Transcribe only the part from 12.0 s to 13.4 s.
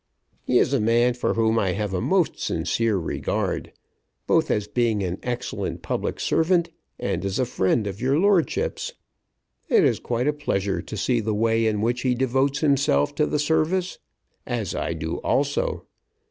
he devotes himself to the